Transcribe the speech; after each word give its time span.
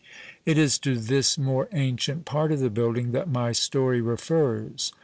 It 0.47 0.57
is 0.57 0.79
to 0.79 0.97
this 0.97 1.37
more 1.37 1.69
ancient 1.73 2.25
part 2.25 2.51
of 2.51 2.59
the 2.59 2.71
building 2.71 3.11
that 3.11 3.29
my 3.29 3.51
story 3.51 4.01
refers. 4.01 4.91